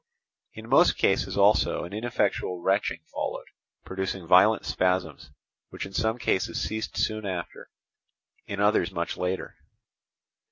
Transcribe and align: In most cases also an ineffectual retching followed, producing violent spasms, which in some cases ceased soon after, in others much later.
In 0.55 0.67
most 0.67 0.97
cases 0.97 1.37
also 1.37 1.83
an 1.83 1.93
ineffectual 1.93 2.59
retching 2.59 3.01
followed, 3.13 3.45
producing 3.85 4.25
violent 4.25 4.65
spasms, 4.65 5.29
which 5.69 5.85
in 5.85 5.93
some 5.93 6.17
cases 6.17 6.59
ceased 6.59 6.97
soon 6.97 7.23
after, 7.23 7.69
in 8.47 8.59
others 8.59 8.91
much 8.91 9.15
later. 9.15 9.57